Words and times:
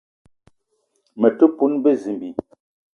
Me 1.19 1.29
te 1.37 1.45
poun 1.57 1.73
bezimbi 1.83 2.29